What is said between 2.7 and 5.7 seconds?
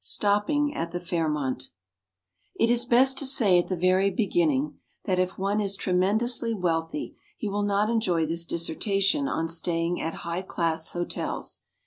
is best to say at the very beginning that if one